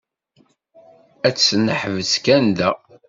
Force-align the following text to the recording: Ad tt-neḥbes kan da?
Ad 1.27 1.33
tt-neḥbes 1.35 2.13
kan 2.25 2.45
da? 2.57 2.69